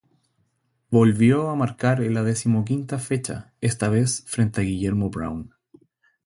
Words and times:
Volvió 0.89 1.51
a 1.51 1.55
marcar 1.55 2.01
en 2.01 2.15
la 2.15 2.23
decimoquinta 2.23 2.97
fecha 2.97 3.53
esta 3.61 3.87
vez 3.87 4.23
frente 4.25 4.61
a 4.61 4.63
Guillermo 4.63 5.11
Brown. 5.11 5.53